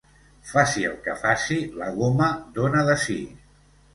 [0.51, 3.21] Faci el que faci, la goma dóna de si.